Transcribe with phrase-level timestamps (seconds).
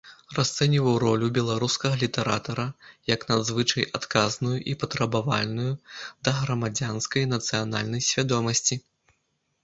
[0.35, 2.63] Расцэньваў ролю беларускага літаратара
[3.13, 5.73] як надзвычай адказную і патрабавальную
[6.29, 8.79] да грамадзянскай і нацыянальнай свядомасці.